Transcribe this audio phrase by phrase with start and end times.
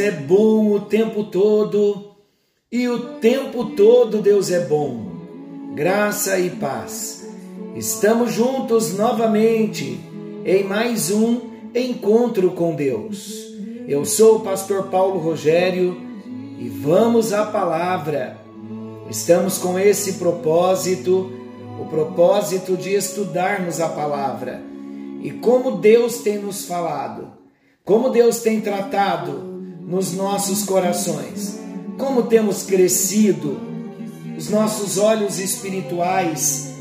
[0.00, 2.12] é bom o tempo todo
[2.72, 5.10] e o tempo todo Deus é bom.
[5.74, 7.28] Graça e paz.
[7.76, 10.00] Estamos juntos novamente
[10.44, 13.54] em mais um encontro com Deus.
[13.86, 16.00] Eu sou o pastor Paulo Rogério
[16.58, 18.38] e vamos à palavra.
[19.10, 21.30] Estamos com esse propósito,
[21.78, 24.62] o propósito de estudarmos a palavra
[25.22, 27.32] e como Deus tem nos falado,
[27.84, 29.49] como Deus tem tratado
[29.90, 31.58] nos nossos corações,
[31.98, 33.60] como temos crescido,
[34.38, 36.74] os nossos olhos espirituais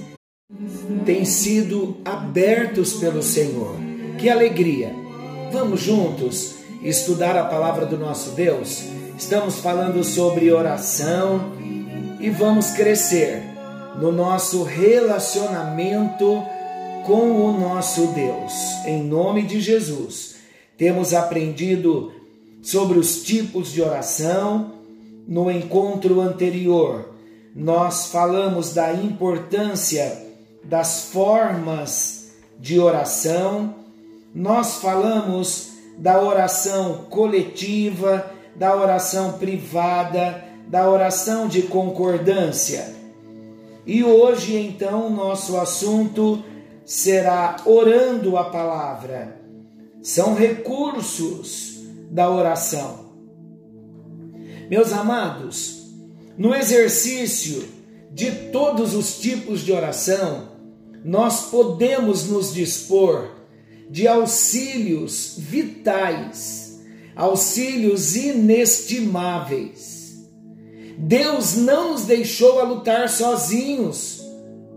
[1.07, 3.75] têm sido abertos pelo Senhor.
[4.19, 4.93] Que alegria!
[5.51, 8.83] Vamos juntos estudar a palavra do nosso Deus?
[9.17, 11.53] Estamos falando sobre oração
[12.19, 13.41] e vamos crescer
[13.99, 16.43] no nosso relacionamento
[17.07, 18.53] com o nosso Deus.
[18.85, 20.35] Em nome de Jesus,
[20.77, 22.18] temos aprendido
[22.61, 24.71] sobre os tipos de oração
[25.27, 27.09] no encontro anterior.
[27.55, 30.27] Nós falamos da importância
[30.63, 33.75] das formas de oração,
[34.33, 42.95] nós falamos da oração coletiva, da oração privada, da oração de concordância.
[43.85, 46.43] E hoje, então, nosso assunto
[46.85, 49.39] será orando a palavra.
[50.01, 51.68] São recursos
[52.09, 53.09] da oração.
[54.69, 55.87] Meus amados,
[56.37, 57.63] no exercício
[58.11, 60.49] de todos os tipos de oração,
[61.03, 63.31] nós podemos nos dispor
[63.89, 66.79] de auxílios vitais,
[67.15, 70.27] auxílios inestimáveis.
[70.97, 74.21] Deus não nos deixou a lutar sozinhos.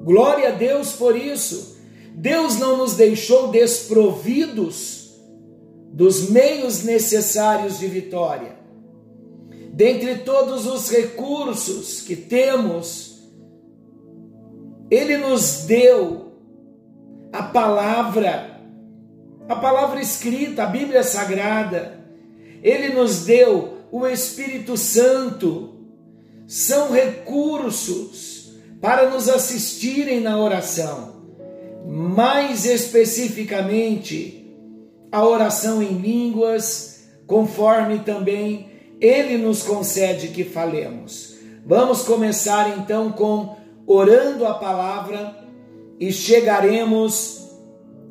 [0.05, 1.77] Glória a Deus por isso.
[2.15, 5.02] Deus não nos deixou desprovidos
[5.93, 8.57] dos meios necessários de vitória.
[9.73, 13.31] Dentre todos os recursos que temos,
[14.91, 16.33] Ele nos deu
[17.33, 18.61] a palavra,
[19.49, 22.01] a palavra escrita, a Bíblia Sagrada.
[22.63, 25.75] Ele nos deu o Espírito Santo.
[26.47, 31.23] São recursos para nos assistirem na oração.
[31.87, 34.42] Mais especificamente,
[35.13, 41.35] a oração em línguas, conforme também ele nos concede que falemos.
[41.67, 43.57] Vamos começar então com
[43.87, 45.37] orando a palavra
[46.01, 47.47] e chegaremos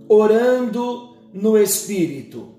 [0.08, 2.50] orando no Espírito.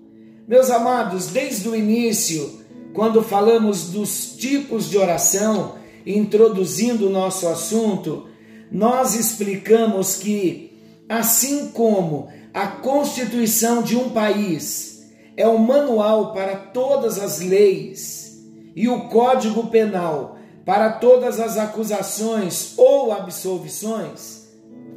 [0.49, 2.61] Meus amados, desde o início,
[2.93, 8.27] quando falamos dos tipos de oração, introduzindo o nosso assunto,
[8.71, 10.73] nós explicamos que,
[11.09, 18.43] assim como a constituição de um país é o manual para todas as leis
[18.77, 24.49] e o código penal para todas as acusações ou absolvições,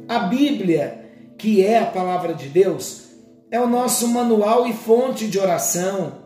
[0.08, 1.04] a Bíblia,
[1.36, 3.02] que é a palavra de Deus,
[3.50, 6.24] é o nosso manual e fonte de oração.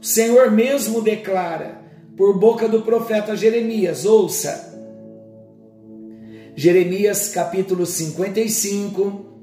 [0.00, 1.82] O Senhor mesmo declara,
[2.16, 4.72] por boca do profeta Jeremias, ouça.
[6.56, 9.33] Jeremias capítulo 55,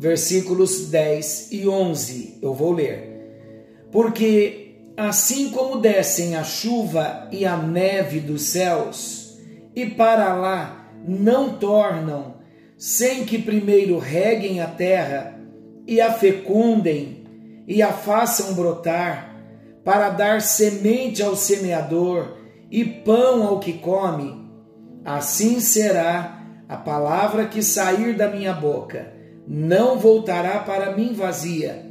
[0.00, 2.38] versículos 10 e 11.
[2.40, 3.84] Eu vou ler.
[3.92, 9.38] Porque assim como descem a chuva e a neve dos céus,
[9.76, 12.36] e para lá não tornam,
[12.78, 15.38] sem que primeiro reguem a terra
[15.86, 17.26] e a fecundem
[17.68, 19.36] e a façam brotar,
[19.84, 22.38] para dar semente ao semeador
[22.70, 24.50] e pão ao que come,
[25.04, 29.19] assim será a palavra que sair da minha boca.
[29.52, 31.84] Não voltará para mim vazia,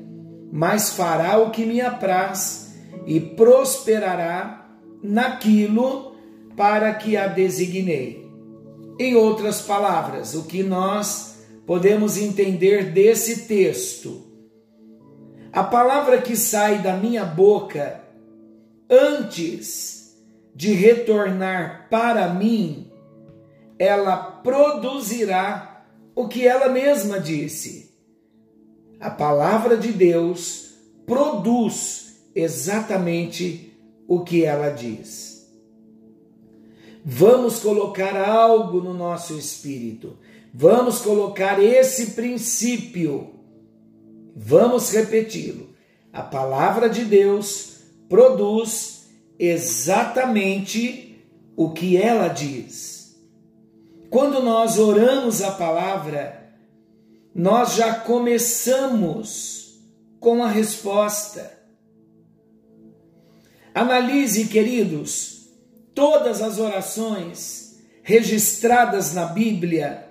[0.50, 2.74] mas fará o que me apraz
[3.06, 4.66] e prosperará
[5.04, 6.16] naquilo
[6.56, 8.26] para que a designei.
[8.98, 14.24] Em outras palavras, o que nós podemos entender desse texto?
[15.52, 18.02] A palavra que sai da minha boca
[18.90, 20.16] antes
[20.56, 22.90] de retornar para mim,
[23.78, 25.69] ela produzirá
[26.20, 27.98] o que ela mesma disse.
[29.00, 30.74] A palavra de Deus
[31.06, 33.74] produz exatamente
[34.06, 35.50] o que ela diz.
[37.06, 40.18] Vamos colocar algo no nosso espírito.
[40.54, 43.36] Vamos colocar esse princípio.
[44.36, 45.70] Vamos repeti-lo.
[46.12, 47.78] A palavra de Deus
[48.10, 49.08] produz
[49.40, 51.24] exatamente
[51.56, 52.99] o que ela diz.
[54.10, 56.52] Quando nós oramos a palavra,
[57.34, 59.80] nós já começamos
[60.20, 61.58] com a resposta.
[63.74, 65.48] Analise, queridos,
[65.94, 70.10] todas as orações registradas na Bíblia,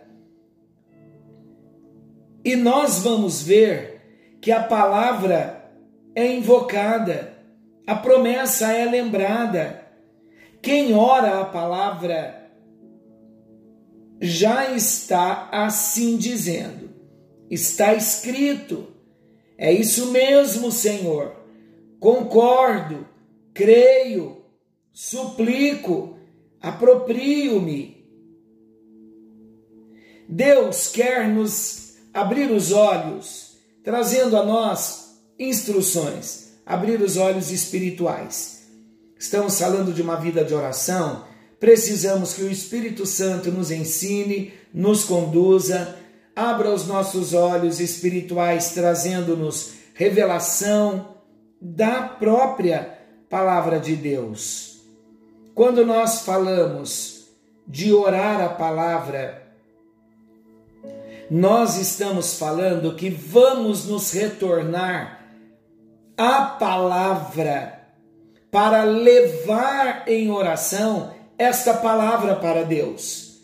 [2.45, 5.71] e nós vamos ver que a palavra
[6.15, 7.37] é invocada,
[7.87, 9.85] a promessa é lembrada.
[10.63, 12.38] Quem ora a palavra
[14.21, 16.91] já está assim dizendo,
[17.51, 18.89] está escrito.
[19.57, 21.37] É isso mesmo, Senhor.
[21.99, 23.07] Concordo,
[23.53, 24.43] creio,
[24.93, 26.17] suplico,
[26.61, 27.99] aproprio-me.
[30.29, 38.69] Deus quer nos abrir os olhos, trazendo a nós instruções, abrir os olhos espirituais.
[39.19, 41.25] Estamos falando de uma vida de oração,
[41.61, 45.97] precisamos que o Espírito Santo nos ensine, nos conduza,
[46.35, 51.17] abra os nossos olhos espirituais, trazendo-nos revelação
[51.61, 54.81] da própria palavra de Deus.
[55.55, 57.27] Quando nós falamos
[57.67, 59.43] de orar a palavra,
[61.29, 65.27] nós estamos falando que vamos nos retornar
[66.17, 67.81] à palavra
[68.51, 73.41] para levar em oração esta palavra para Deus.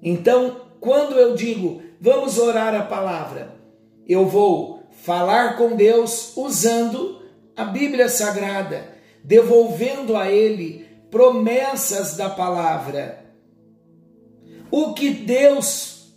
[0.00, 3.56] Então, quando eu digo vamos orar a palavra,
[4.06, 7.22] eu vou falar com Deus usando
[7.56, 8.94] a Bíblia Sagrada,
[9.24, 13.24] devolvendo a Ele promessas da palavra.
[14.70, 16.12] O que Deus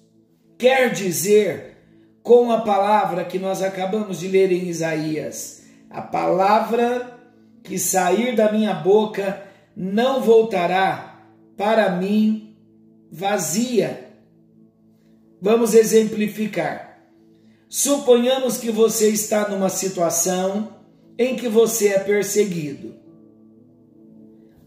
[0.57, 1.77] quer dizer
[2.21, 5.63] com a palavra que nós acabamos de ler em Isaías?
[5.89, 7.17] A palavra
[7.63, 9.48] que sair da minha boca
[9.81, 11.23] não voltará
[11.55, 12.53] para mim
[13.09, 14.11] vazia.
[15.41, 16.99] Vamos exemplificar.
[17.69, 20.75] Suponhamos que você está numa situação
[21.17, 22.93] em que você é perseguido.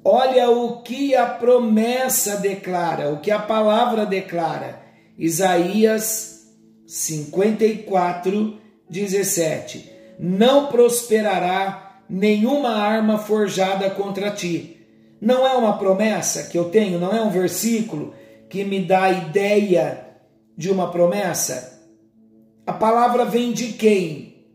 [0.02, 4.80] Olha o que a promessa declara, o que a palavra declara.
[5.18, 6.48] Isaías
[6.86, 9.92] 54, 17.
[10.18, 14.81] Não prosperará nenhuma arma forjada contra ti.
[15.22, 18.12] Não é uma promessa que eu tenho, não é um versículo
[18.50, 20.04] que me dá a ideia
[20.56, 21.80] de uma promessa.
[22.66, 24.48] A palavra vem de quem?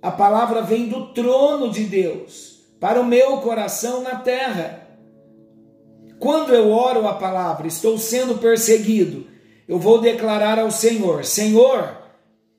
[0.00, 4.88] A palavra vem do trono de Deus para o meu coração na terra.
[6.18, 9.26] Quando eu oro a palavra, estou sendo perseguido,
[9.68, 11.98] eu vou declarar ao Senhor: Senhor,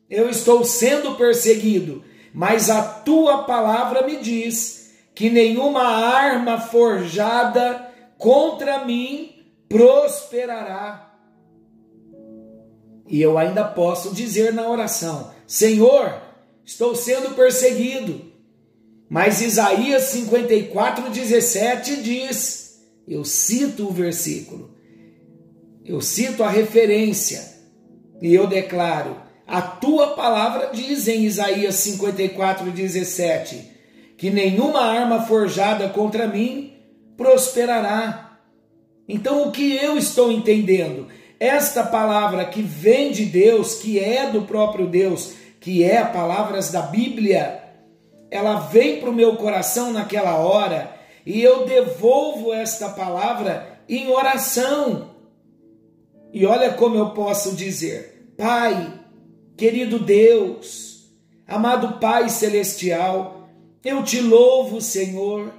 [0.07, 4.78] eu estou sendo perseguido, mas a tua palavra me diz
[5.13, 9.31] que nenhuma arma forjada contra mim
[9.67, 11.13] prosperará.
[13.07, 16.21] E eu ainda posso dizer na oração: Senhor,
[16.63, 18.31] estou sendo perseguido,
[19.09, 22.59] mas Isaías 54, 17 diz:
[23.09, 24.69] eu cito o versículo,
[25.83, 27.43] eu cito a referência,
[28.21, 33.78] e eu declaro: a tua palavra diz em Isaías 54, 17,
[34.19, 36.73] que nenhuma arma forjada contra mim
[37.15, 38.37] prosperará.
[39.07, 41.07] Então, o que eu estou entendendo?
[41.39, 46.81] Esta palavra que vem de Deus, que é do próprio Deus, que é palavras da
[46.81, 47.63] Bíblia,
[48.29, 50.93] ela vem para o meu coração naquela hora
[51.25, 55.11] e eu devolvo esta palavra em oração.
[56.33, 58.99] E olha como eu posso dizer: Pai,
[59.55, 61.09] querido Deus,
[61.47, 63.38] amado Pai celestial,
[63.83, 65.53] eu te louvo, Senhor,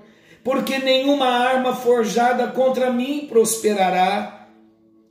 [0.45, 4.49] porque nenhuma arma forjada contra mim prosperará.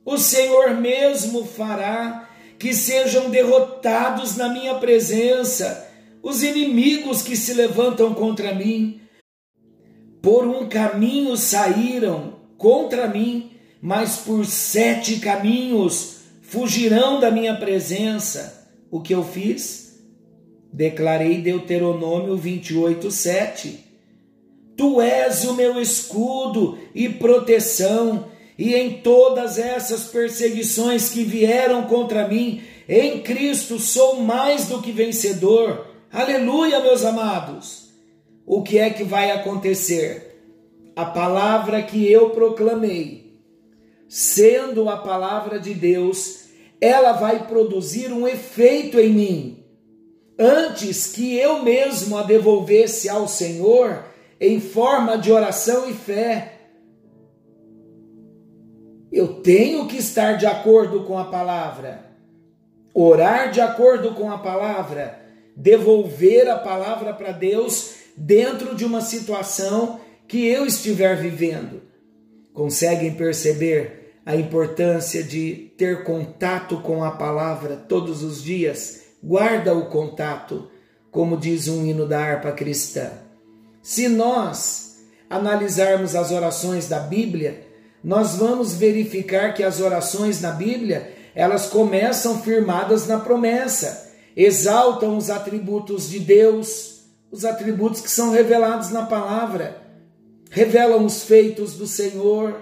[0.04, 5.88] O Senhor mesmo fará que sejam derrotados na minha presença
[6.22, 9.00] os inimigos que se levantam contra mim.
[10.20, 18.68] Por um caminho saíram contra mim, mas por sete caminhos fugirão da minha presença.
[18.90, 19.89] O que eu fiz?
[20.72, 23.84] Declarei Deuteronômio 28, 7.
[24.76, 32.28] Tu és o meu escudo e proteção, e em todas essas perseguições que vieram contra
[32.28, 35.86] mim, em Cristo sou mais do que vencedor.
[36.12, 37.90] Aleluia, meus amados.
[38.46, 40.42] O que é que vai acontecer?
[40.96, 43.38] A palavra que eu proclamei,
[44.08, 46.46] sendo a palavra de Deus,
[46.80, 49.59] ela vai produzir um efeito em mim.
[50.40, 54.04] Antes que eu mesmo a devolvesse ao Senhor
[54.40, 56.54] em forma de oração e fé,
[59.12, 62.10] eu tenho que estar de acordo com a palavra
[62.92, 65.20] orar de acordo com a palavra,
[65.56, 71.82] devolver a palavra para Deus dentro de uma situação que eu estiver vivendo.
[72.52, 79.09] Conseguem perceber a importância de ter contato com a palavra todos os dias?
[79.22, 80.70] Guarda o contato,
[81.10, 83.10] como diz um hino da harpa cristã.
[83.82, 84.98] Se nós
[85.28, 87.66] analisarmos as orações da Bíblia,
[88.02, 95.30] nós vamos verificar que as orações na Bíblia elas começam firmadas na promessa, exaltam os
[95.30, 99.80] atributos de Deus, os atributos que são revelados na palavra,
[100.50, 102.56] revelam os feitos do Senhor.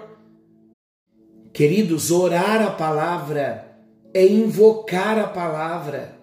[1.51, 3.65] Queridos, orar a palavra
[4.13, 6.18] é invocar a palavra,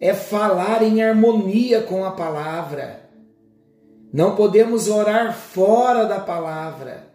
[0.00, 3.10] é falar em harmonia com a palavra.
[4.12, 7.10] Não podemos orar fora da palavra.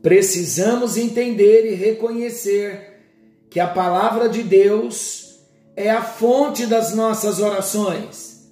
[0.00, 3.02] Precisamos entender e reconhecer
[3.50, 5.40] que a palavra de Deus
[5.74, 8.48] é a fonte das nossas orações.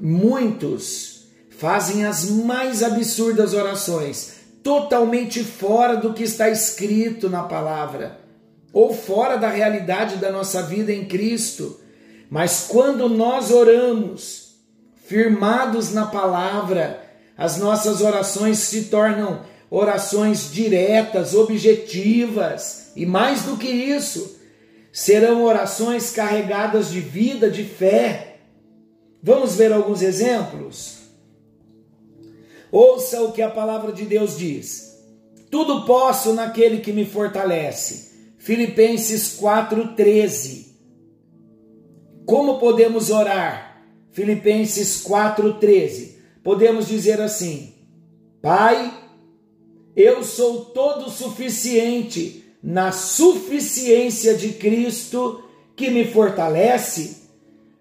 [0.00, 8.20] Muitos fazem as mais absurdas orações, totalmente fora do que está escrito na palavra,
[8.72, 11.80] ou fora da realidade da nossa vida em Cristo.
[12.30, 14.56] Mas quando nós oramos,
[15.06, 17.02] firmados na palavra,
[17.36, 24.38] as nossas orações se tornam orações diretas, objetivas, e mais do que isso,
[24.92, 28.38] serão orações carregadas de vida, de fé.
[29.22, 30.98] Vamos ver alguns exemplos?
[32.70, 34.98] Ouça o que a palavra de Deus diz.
[35.50, 38.07] Tudo posso naquele que me fortalece.
[38.38, 40.68] Filipenses 4:13.
[42.24, 43.84] Como podemos orar?
[44.12, 46.16] Filipenses 4:13.
[46.42, 47.74] Podemos dizer assim:
[48.40, 48.92] Pai,
[49.94, 55.42] eu sou todo suficiente na suficiência de Cristo
[55.76, 57.18] que me fortalece.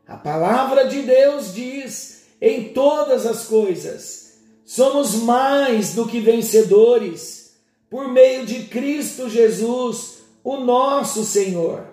[0.08, 7.56] A palavra de Deus diz em todas as coisas: somos mais do que vencedores
[7.90, 11.84] por meio de Cristo Jesus, o nosso Senhor.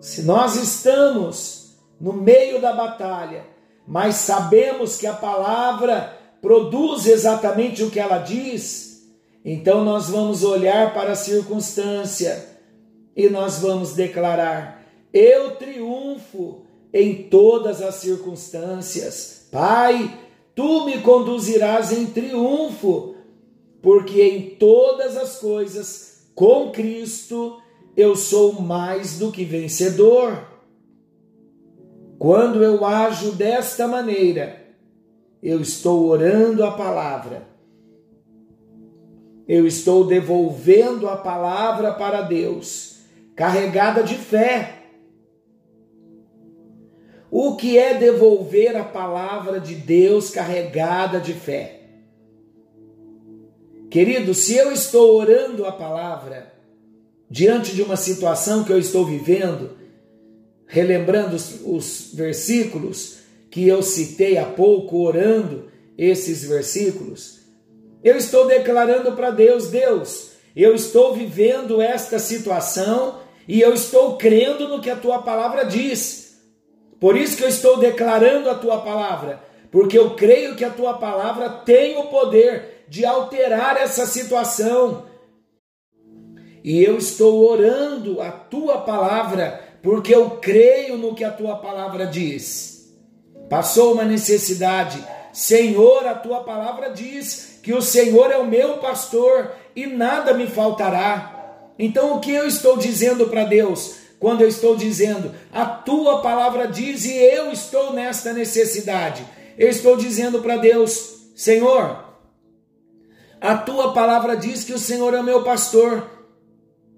[0.00, 3.44] Se nós estamos no meio da batalha,
[3.86, 9.06] mas sabemos que a palavra produz exatamente o que ela diz,
[9.44, 12.48] então nós vamos olhar para a circunstância
[13.14, 14.82] e nós vamos declarar:
[15.12, 16.62] Eu triunfo
[16.94, 19.46] em todas as circunstâncias.
[19.52, 20.18] Pai,
[20.54, 23.16] tu me conduzirás em triunfo,
[23.82, 26.07] porque em todas as coisas,
[26.38, 27.60] com Cristo,
[27.96, 30.46] eu sou mais do que vencedor.
[32.18, 34.64] Quando eu ajo desta maneira,
[35.42, 37.58] eu estou orando a palavra
[39.48, 42.98] eu estou devolvendo a palavra para Deus,
[43.34, 44.74] carregada de fé.
[47.30, 51.77] O que é devolver a palavra de Deus carregada de fé?
[53.90, 56.52] Querido, se eu estou orando a palavra
[57.30, 59.70] diante de uma situação que eu estou vivendo,
[60.66, 63.18] relembrando os, os versículos
[63.50, 67.38] que eu citei há pouco, orando esses versículos,
[68.04, 74.68] eu estou declarando para Deus: Deus, eu estou vivendo esta situação e eu estou crendo
[74.68, 76.36] no que a tua palavra diz.
[77.00, 80.94] Por isso que eu estou declarando a tua palavra, porque eu creio que a tua
[80.94, 85.06] palavra tem o poder de alterar essa situação.
[86.64, 92.06] E eu estou orando a tua palavra, porque eu creio no que a tua palavra
[92.06, 92.94] diz.
[93.48, 95.02] Passou uma necessidade,
[95.32, 100.46] Senhor, a tua palavra diz que o Senhor é o meu pastor e nada me
[100.46, 101.34] faltará.
[101.78, 103.96] Então, o que eu estou dizendo para Deus?
[104.18, 109.24] Quando eu estou dizendo, a tua palavra diz e eu estou nesta necessidade,
[109.56, 112.07] eu estou dizendo para Deus: Senhor,
[113.40, 116.08] a tua palavra diz que o Senhor é meu pastor,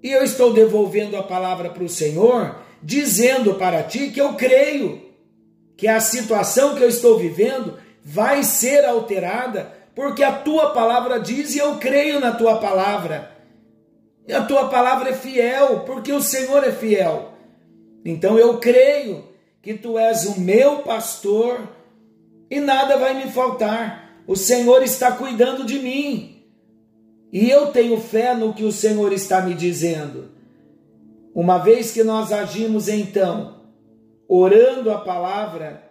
[0.01, 5.01] e eu estou devolvendo a palavra para o Senhor, dizendo para ti que eu creio
[5.77, 11.53] que a situação que eu estou vivendo vai ser alterada, porque a tua palavra diz
[11.53, 13.31] e eu creio na tua palavra.
[14.27, 17.33] E a tua palavra é fiel, porque o Senhor é fiel.
[18.03, 19.25] Então eu creio
[19.61, 21.67] que tu és o meu pastor
[22.49, 24.21] e nada vai me faltar.
[24.27, 26.30] O Senhor está cuidando de mim.
[27.31, 30.31] E eu tenho fé no que o Senhor está me dizendo.
[31.33, 33.61] Uma vez que nós agimos então,
[34.27, 35.89] orando a palavra,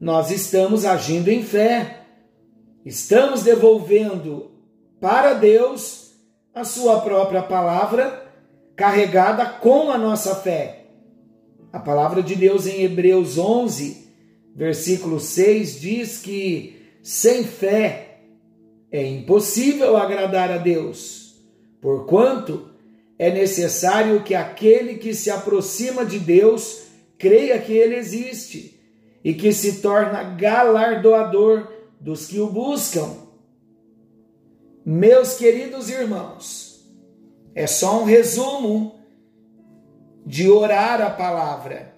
[0.00, 2.02] nós estamos agindo em fé.
[2.84, 4.52] Estamos devolvendo
[5.00, 6.12] para Deus
[6.54, 8.30] a sua própria palavra,
[8.76, 10.86] carregada com a nossa fé.
[11.72, 14.08] A palavra de Deus em Hebreus 11,
[14.54, 18.03] versículo 6 diz que sem fé
[18.96, 21.34] é impossível agradar a Deus,
[21.80, 22.70] porquanto
[23.18, 26.84] é necessário que aquele que se aproxima de Deus
[27.18, 28.80] creia que ele existe
[29.24, 33.16] e que se torna galardoador dos que o buscam.
[34.86, 36.88] Meus queridos irmãos,
[37.52, 39.00] é só um resumo
[40.24, 41.92] de orar a palavra.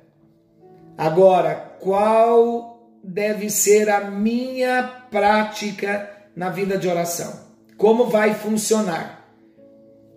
[0.97, 7.41] Agora, qual deve ser a minha prática na vida de oração?
[7.79, 9.27] Como vai funcionar?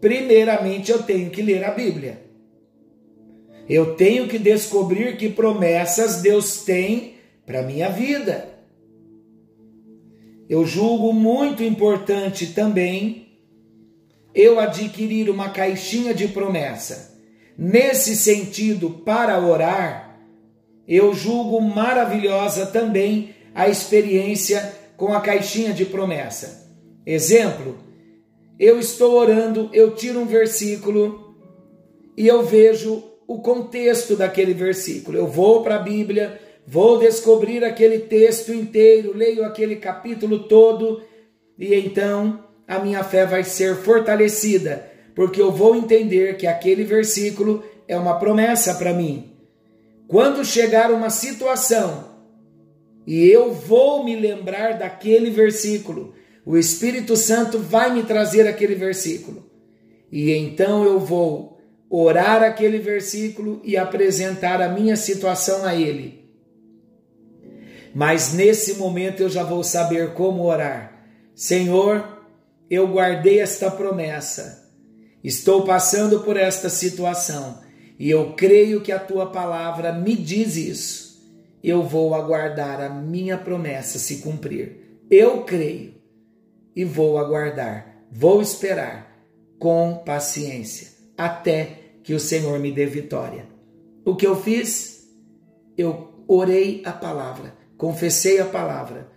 [0.02, 2.22] Primeiramente, eu tenho que ler a Bíblia.
[3.68, 8.50] Eu tenho que descobrir que promessas Deus tem para minha vida.
[10.50, 13.28] Eu julgo muito importante também
[14.34, 17.18] eu adquirir uma caixinha de promessa.
[17.58, 20.18] Nesse sentido, para orar,
[20.88, 26.70] eu julgo maravilhosa também a experiência com a caixinha de promessa.
[27.06, 27.78] Exemplo,
[28.60, 31.38] eu estou orando, eu tiro um versículo
[32.18, 35.18] e eu vejo o contexto daquele versículo.
[35.18, 41.02] Eu vou para a Bíblia, vou descobrir aquele texto inteiro, leio aquele capítulo todo
[41.58, 44.86] e então a minha fé vai ser fortalecida,
[45.16, 49.32] porque eu vou entender que aquele versículo é uma promessa para mim.
[50.10, 52.09] Quando chegar uma situação
[53.10, 56.14] e eu vou me lembrar daquele versículo,
[56.46, 59.50] o Espírito Santo vai me trazer aquele versículo.
[60.12, 66.20] E então eu vou orar aquele versículo e apresentar a minha situação a ele
[67.94, 71.04] mas nesse momento eu já vou saber como orar.
[71.34, 72.26] Senhor,
[72.70, 74.70] eu guardei esta promessa,
[75.24, 77.60] estou passando por esta situação
[77.98, 81.09] e eu creio que a tua palavra me diz isso.
[81.64, 85.00] Eu vou aguardar a minha promessa se cumprir.
[85.10, 85.96] Eu creio
[86.76, 89.26] e vou aguardar, vou esperar
[89.58, 93.46] com paciência até que o Senhor me dê vitória.
[94.06, 95.08] O que eu fiz?
[95.78, 99.08] Eu orei a palavra confessei a palavra.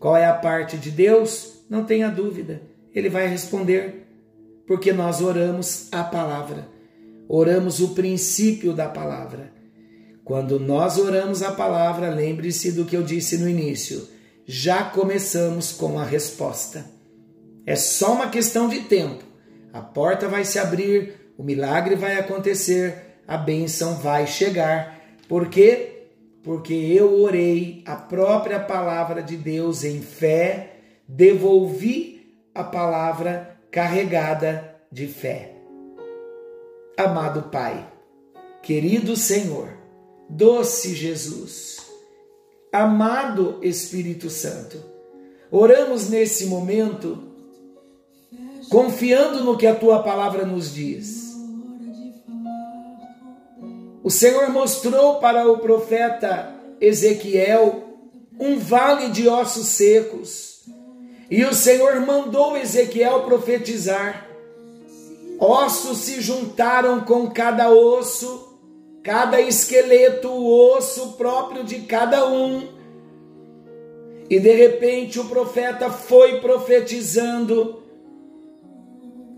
[0.00, 1.64] Qual é a parte de Deus?
[1.70, 2.60] Não tenha dúvida,
[2.92, 4.06] ele vai responder,
[4.66, 6.68] porque nós oramos a palavra,
[7.28, 9.52] oramos o princípio da palavra.
[10.28, 14.06] Quando nós oramos a palavra, lembre-se do que eu disse no início,
[14.46, 16.84] já começamos com a resposta.
[17.66, 19.24] É só uma questão de tempo.
[19.72, 25.00] A porta vai se abrir, o milagre vai acontecer, a bênção vai chegar.
[25.26, 25.98] Por quê?
[26.48, 35.06] porque eu orei a própria palavra de Deus em fé, devolvi a palavra carregada de
[35.06, 35.56] fé.
[36.96, 37.86] Amado Pai,
[38.62, 39.68] querido Senhor,
[40.28, 41.78] doce Jesus,
[42.72, 44.82] amado Espírito Santo,
[45.50, 47.22] oramos nesse momento
[48.68, 51.28] confiando no que a tua palavra nos diz
[54.08, 57.84] o Senhor mostrou para o profeta Ezequiel
[58.40, 60.60] um vale de ossos secos.
[61.30, 64.26] E o Senhor mandou Ezequiel profetizar.
[65.38, 68.47] Ossos se juntaram com cada osso,
[69.08, 72.68] cada esqueleto, o osso próprio de cada um.
[74.28, 77.82] E de repente o profeta foi profetizando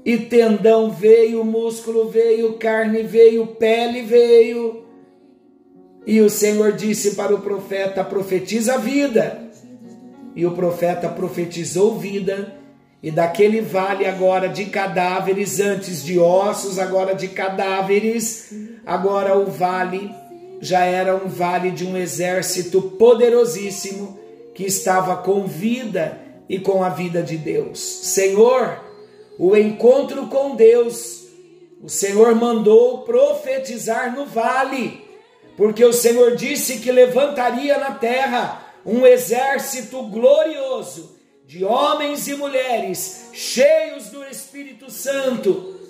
[0.04, 4.82] e tendão veio, músculo veio, carne veio, pele veio.
[6.04, 9.52] E o Senhor disse para o profeta: profetiza a vida.
[10.34, 12.56] E o profeta profetizou vida,
[13.02, 18.52] e daquele vale agora de cadáveres, antes de ossos, agora de cadáveres,
[18.84, 20.14] agora o vale
[20.60, 24.18] já era um vale de um exército poderosíssimo
[24.54, 27.80] que estava com vida e com a vida de Deus.
[27.80, 28.78] Senhor,
[29.38, 31.24] o encontro com Deus,
[31.82, 35.02] o Senhor mandou profetizar no vale,
[35.56, 41.19] porque o Senhor disse que levantaria na terra um exército glorioso
[41.50, 45.80] de homens e mulheres cheios do Espírito Santo,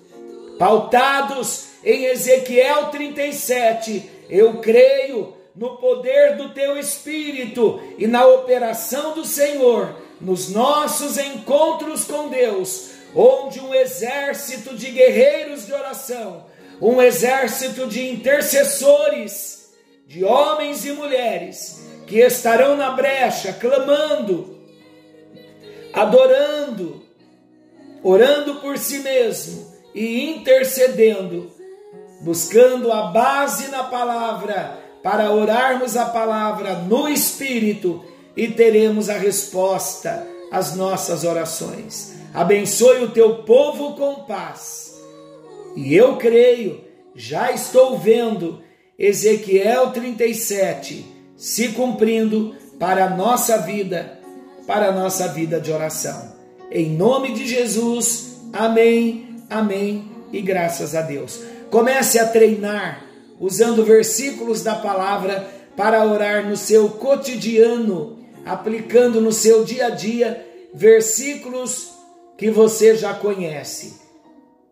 [0.58, 4.10] pautados em Ezequiel 37.
[4.30, 12.04] Eu creio no poder do teu Espírito e na operação do Senhor nos nossos encontros
[12.04, 16.46] com Deus, onde um exército de guerreiros de oração,
[16.80, 19.74] um exército de intercessores,
[20.06, 24.59] de homens e mulheres que estarão na brecha, clamando,
[25.92, 27.03] adorando,
[28.03, 31.50] orando por si mesmo e intercedendo,
[32.20, 38.05] buscando a base na palavra para orarmos a palavra no Espírito
[38.37, 42.14] e teremos a resposta às nossas orações.
[42.33, 45.00] Abençoe o teu povo com paz.
[45.74, 48.62] E eu creio, já estou vendo
[48.98, 51.05] Ezequiel 37
[51.37, 54.19] se cumprindo para a nossa vida,
[54.70, 56.33] para a nossa vida de oração.
[56.70, 61.40] Em nome de Jesus, amém, amém e graças a Deus.
[61.72, 63.04] Comece a treinar
[63.40, 65.44] usando versículos da palavra
[65.76, 71.90] para orar no seu cotidiano aplicando no seu dia a dia versículos
[72.38, 74.00] que você já conhece.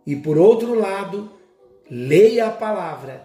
[0.07, 1.29] E por outro lado,
[1.91, 3.21] leia a palavra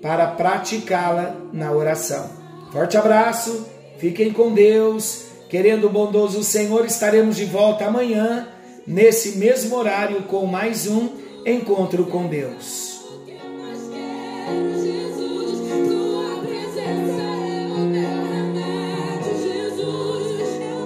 [0.00, 2.30] para praticá-la na oração.
[2.72, 3.66] Forte abraço,
[3.98, 5.25] fiquem com Deus.
[5.48, 8.48] Querendo o bondoso Senhor, estaremos de volta amanhã,
[8.86, 11.10] nesse mesmo horário, com mais um
[11.44, 13.00] encontro com Deus.